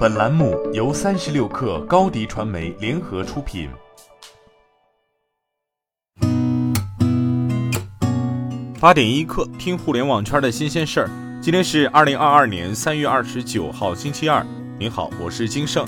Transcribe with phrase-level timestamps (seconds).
[0.00, 3.68] 本栏目由三十六氪高低传媒联合出品。
[8.80, 11.10] 八点一刻，听互联网圈的新鲜事儿。
[11.42, 14.42] 今天是二零二二年三月二十九号，星期二。
[14.78, 15.86] 您好，我是金盛。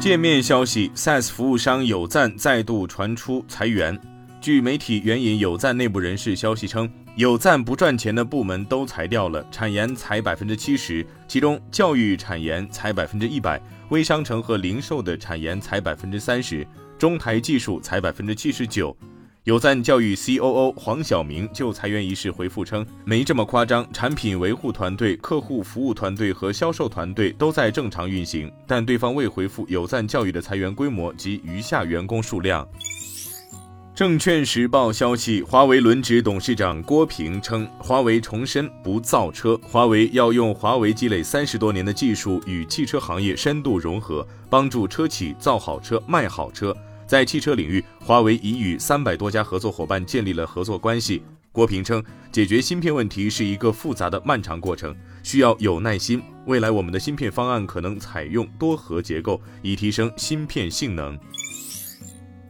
[0.00, 4.00] 界面消息，SaaS 服务商有赞再度传出裁员。
[4.40, 18.96] 据媒体援引有赞内部人士消息称，有赞不赚钱的部门都裁掉了，产研裁百分之七十，其中教育产研裁百分之一百，微商城和零售的产研裁百分之三十，中台技术裁百分之七十九。
[19.44, 32.68] 有赞教育 C.O.O 黄晓明就裁员一事回复称，没这么夸张，产品维护团队、客户服务团队和销售团队都在正常运行，但对方未回复有赞教育的裁员规模及余下员工数量。
[33.98, 46.72] 证券时报消息，华为轮值董事长郭平称，华为重申不造车，华为要用华为积累三十多年的技术与汽车行业深度融合，帮助车企造好车、卖好车。
[47.08, 51.20] 在汽车领域，华为已与三百多家合作伙伴建立了合作关系。
[51.50, 56.22] 郭平称，解决芯片问题是一个复杂的、漫长过程，需要有耐心。
[56.46, 61.18] 未来我们的芯片方案可能采用多核结构，以提升芯片性能。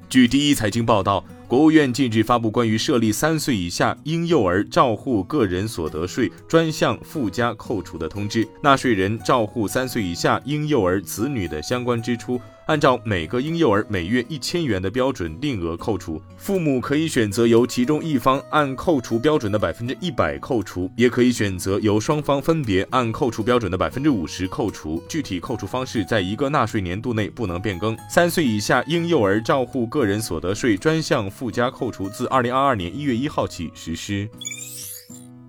[0.09, 1.23] 据第一财经报道。
[1.47, 12.39] 国务院近日发布关于设立三岁以下婴幼儿照护个人所得税专项附加扣除的通知，纳税人照护三岁以下婴幼儿子女的相关支出。
[12.69, 25.03] 按照每个婴幼儿每月一千元的标准定额扣除，父母可以选择由其中一方按扣除标准的百分之一百扣除，也可以选择由双方分别按扣除标准的百分之五十扣除。
[25.09, 27.97] 具体扣除方式在一个纳税年度内不能变更。
[28.11, 34.29] 三岁以下婴幼儿照护个人所得税专项附加扣除自二零二二年一月一号起实施。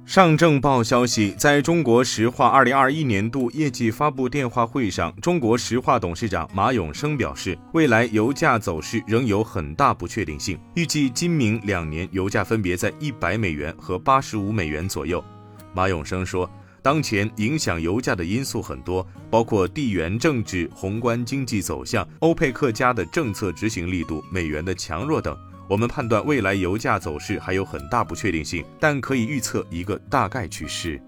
[0.10, 15.24] 上证报消息，在中国石化二零二一年度业绩发布电话会上，中国石化董事长马永生表示，未来油价走势仍有很大不确定性，预计今明两年油价分别在一百美元和八十五美元左右。
[15.76, 16.50] 马永生说，
[16.82, 25.38] 当前影响油价的因素很多，包括地缘政治、宏观经济走向、欧佩克家的政策执行力度、美元的强弱等。
[25.70, 31.00] 我们判断未来油价走势还有很大不确定性，但可以预测一个大概趋势。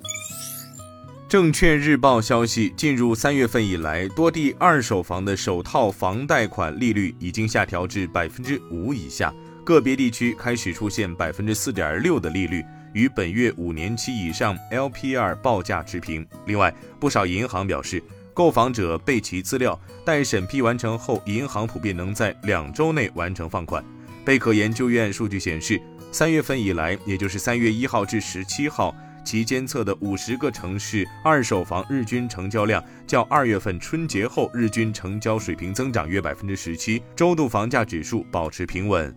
[1.27, 9.33] 证券日报消息，进入三月份以来，多地二手房的首套房贷款利率已经下调至百分之五以下，
[9.63, 16.23] 个别地区开始出现百分之四点六的利率，与本月五年期以上 LPR 报价持平。
[16.45, 23.83] 另外，不少银行表示，购房者备齐资料，待审批完成后，银行普遍能在两周内完成放款。
[24.23, 28.95] 贝壳研究院数据显示，三月份以来，也就是三月一号至十七号，
[29.25, 39.13] 其监测的五十个城市二手房日均成交量较二月份春节后日均成交水平增长约百分之十七，周度房价指数保持平稳。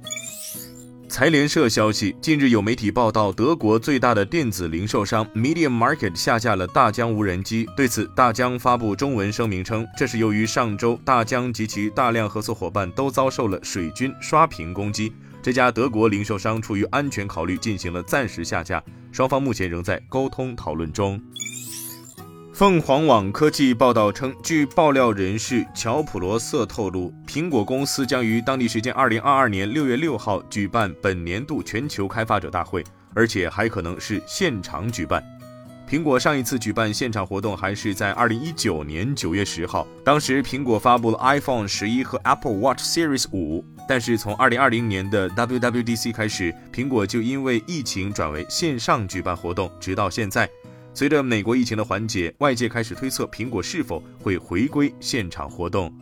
[1.14, 7.68] 财联社消息，近日有媒体报道，德国最大的电子零售商 Medium Market 下架了大疆无人机。
[7.76, 18.82] 对此，大疆发布中文声明称，这是由于上周大疆及其大量合作伙伴都遭受了水军刷屏攻击，这家德国零售商出于安全考虑进行了暂时下架，
[19.12, 21.22] 双方目前仍在沟通讨论中。
[22.54, 35.20] 凤凰网科技报道称，据爆料人士乔普罗瑟透露，苹果公司将于当地时间二零二二年六月六号举办本年度全球开发者大会，而且还可能是现场举办。
[35.90, 43.64] 苹果上一次举办现场活动还是在二零一九年九月十号，当时苹果发布了 iPhone 十一和 Apple Watch Series 五。
[43.88, 50.48] 但是从二零二零年的 WWDC 开始，苹果就因为疫情转为线上举办活动，直到现在。
[50.96, 55.92] 随着美国疫情的缓解，外界开始推测苹果是否会回归现场活动。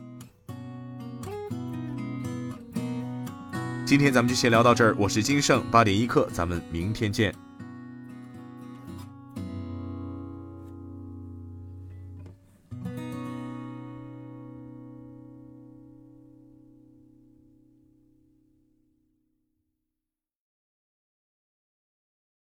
[3.87, 7.35] 今天咱们就先聊到这儿，我是金盛八点一刻，咱们明天见。